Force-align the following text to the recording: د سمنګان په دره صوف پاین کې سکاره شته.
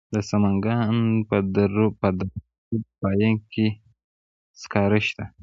د 0.13 0.15
سمنګان 0.29 0.95
په 1.27 1.37
دره 1.55 1.85
صوف 2.65 2.85
پاین 3.01 3.35
کې 3.51 3.67
سکاره 4.61 4.99
شته. 5.07 5.25